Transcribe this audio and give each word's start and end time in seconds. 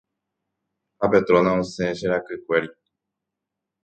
ha 0.99 1.05
Petrona 1.11 1.51
osẽ 1.61 1.95
che 1.97 2.05
rakykuéri. 2.11 2.69